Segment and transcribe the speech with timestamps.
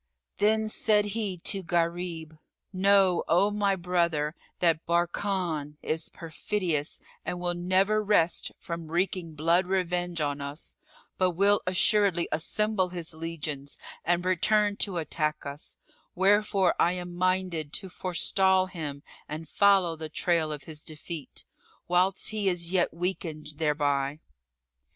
[0.37, 2.39] Then said he to Gharib,
[2.73, 9.67] "Know, O my brother, that Barkan is perfidious and will never rest from wreaking blood
[9.67, 10.75] revenge on us,
[11.19, 15.77] but will assuredly assemble his legions and return to attack us;
[16.15, 21.45] wherefore I am minded to forestall him and follow the trail of his defeat,
[21.87, 24.17] whilst he is yet weakened thereby."